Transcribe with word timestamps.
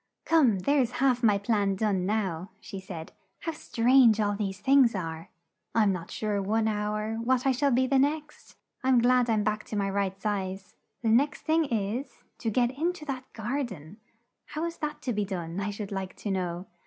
"Come, 0.25 0.57
there's 0.61 0.93
half 0.93 1.21
my 1.21 1.37
plan 1.37 1.75
done 1.75 2.07
now!" 2.07 2.49
she 2.59 2.79
said. 2.79 3.11
"How 3.41 3.51
strange 3.51 4.19
all 4.19 4.35
these 4.35 4.59
things 4.59 4.95
are! 4.95 5.29
I'm 5.75 5.91
not 5.91 6.09
sure 6.09 6.41
one 6.41 6.67
hour, 6.67 7.17
what 7.17 7.45
I 7.45 7.51
shall 7.51 7.69
be 7.69 7.85
the 7.85 7.99
next! 7.99 8.55
I'm 8.83 8.97
glad 8.97 9.29
I'm 9.29 9.43
back 9.43 9.63
to 9.65 9.75
my 9.75 9.91
right 9.91 10.19
size: 10.19 10.75
the 11.03 11.09
next 11.09 11.41
thing 11.43 11.65
is, 11.65 12.23
to 12.39 12.49
get 12.49 12.71
in 12.71 12.93
to 12.93 13.05
that 13.05 13.31
gar 13.33 13.63
den 13.63 13.97
how 14.45 14.65
is 14.65 14.77
that 14.77 15.03
to 15.03 15.13
be 15.13 15.23
done, 15.23 15.59
I 15.59 15.69
should 15.69 15.91
like 15.91 16.15
to 16.15 16.31
know?" 16.31 16.65